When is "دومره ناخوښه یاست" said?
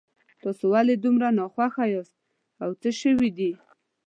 1.03-2.15